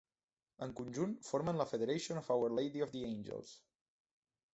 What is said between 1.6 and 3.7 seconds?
la "Federation of Our Lady of the Angels".